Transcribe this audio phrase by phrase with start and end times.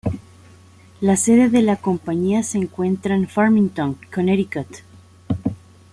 [0.99, 4.77] La sede de la compañía se encuentra en Farmington, Connecticut.